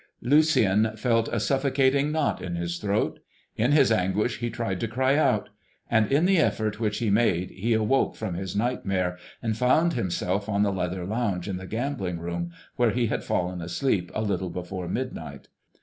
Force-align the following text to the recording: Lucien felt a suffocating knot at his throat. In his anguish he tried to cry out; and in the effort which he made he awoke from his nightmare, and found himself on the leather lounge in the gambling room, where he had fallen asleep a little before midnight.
Lucien 0.23 0.97
felt 0.97 1.27
a 1.27 1.39
suffocating 1.39 2.11
knot 2.11 2.41
at 2.41 2.55
his 2.57 2.79
throat. 2.79 3.19
In 3.55 3.71
his 3.71 3.91
anguish 3.91 4.39
he 4.39 4.49
tried 4.49 4.79
to 4.79 4.87
cry 4.87 5.15
out; 5.15 5.49
and 5.91 6.11
in 6.11 6.25
the 6.25 6.39
effort 6.39 6.79
which 6.79 6.97
he 6.97 7.11
made 7.11 7.51
he 7.51 7.73
awoke 7.75 8.15
from 8.15 8.33
his 8.33 8.55
nightmare, 8.55 9.19
and 9.43 9.55
found 9.55 9.93
himself 9.93 10.49
on 10.49 10.63
the 10.63 10.73
leather 10.73 11.05
lounge 11.05 11.47
in 11.47 11.57
the 11.57 11.67
gambling 11.67 12.17
room, 12.17 12.49
where 12.77 12.89
he 12.89 13.05
had 13.05 13.23
fallen 13.23 13.61
asleep 13.61 14.11
a 14.15 14.23
little 14.23 14.49
before 14.49 14.87
midnight. 14.87 15.49